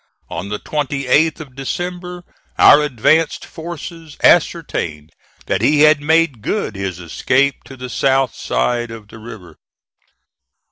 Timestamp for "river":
9.19-9.57